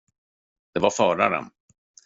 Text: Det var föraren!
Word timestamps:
Det 0.73 0.79
var 0.79 0.89
föraren! 0.89 1.49